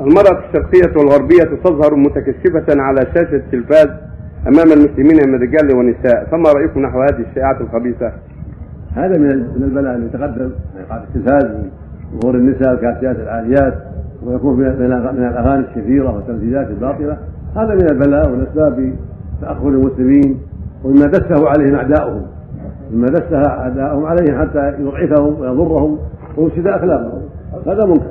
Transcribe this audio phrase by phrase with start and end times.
[0.00, 3.88] المرأة الشرقية والغربية تظهر متكشفة على شاشة التلفاز
[4.46, 8.12] أمام المسلمين من رجال ونساء فما رأيكم نحو هذه الشائعات الخبيثة؟
[8.94, 11.56] هذا من من البلاء أن تقدم من ايقاع التلفاز
[12.20, 13.74] ظهور النساء الكاسيات العاليات
[14.24, 17.16] ويكون من من الأغاني الشهيرة والتمثيلات الباطلة.
[17.56, 18.92] هذا من البلاء ومن اسباب
[19.40, 20.38] تأخر المسلمين
[20.84, 22.22] ومما دسه عليهم أعداؤهم
[22.92, 25.98] مما دسه أعداؤهم عليهم حتى يضعفهم ويضرهم
[26.36, 27.22] ويفسد أخلاقهم.
[27.66, 28.06] هذا منكر